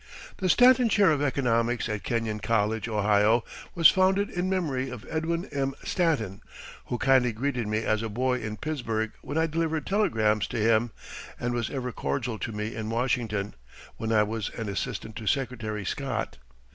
[0.37, 3.43] The Stanton Chair of Economics at Kenyon College, Ohio,
[3.75, 5.75] was founded in memory of Edwin M.
[5.83, 6.41] Stanton,
[6.87, 10.89] who kindly greeted me as a boy in Pittsburgh when I delivered telegrams to him,
[11.39, 13.53] and was ever cordial to me in Washington,
[13.97, 16.39] when I was an assistant to Secretary Scott.